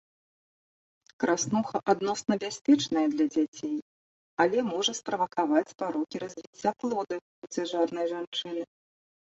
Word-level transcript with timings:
Краснуха 1.23 1.77
адносна 1.93 2.33
бяспечная 2.43 3.03
для 3.13 3.25
дзяцей, 3.35 3.77
але 4.47 4.57
можа 4.71 4.91
справакаваць 5.03 5.75
парокі 5.85 6.15
развіцця 6.27 6.69
плода 6.83 7.15
ў 7.23 7.55
цяжарнай 7.55 8.05
жанчыны. 8.17 8.61